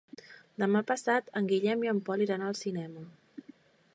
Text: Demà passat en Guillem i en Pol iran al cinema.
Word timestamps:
Demà 0.63 0.79
passat 0.91 1.29
en 1.41 1.51
Guillem 1.51 1.85
i 1.87 1.93
en 1.93 2.01
Pol 2.09 2.25
iran 2.27 2.47
al 2.49 2.59
cinema. 2.65 3.07